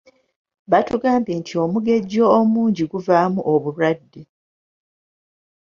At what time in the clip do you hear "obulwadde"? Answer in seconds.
3.53-4.21